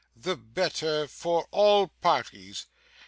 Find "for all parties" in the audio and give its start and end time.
1.07-2.65